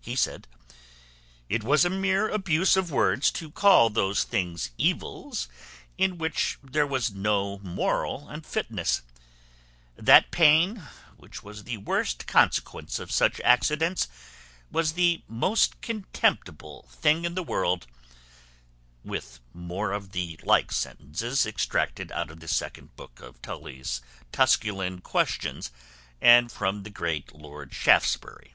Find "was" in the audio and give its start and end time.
1.62-1.84, 6.86-7.10, 11.42-11.64, 14.70-14.94